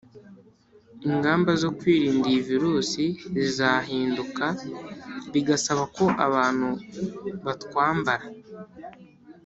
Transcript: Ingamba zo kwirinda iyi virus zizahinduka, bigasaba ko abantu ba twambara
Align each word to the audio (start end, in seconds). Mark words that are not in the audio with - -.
Ingamba 1.07 1.51
zo 1.61 1.69
kwirinda 1.77 2.25
iyi 2.29 2.41
virus 2.49 2.91
zizahinduka, 3.41 4.45
bigasaba 5.33 5.83
ko 5.95 6.05
abantu 6.25 6.69
ba 7.43 7.53
twambara 7.63 8.25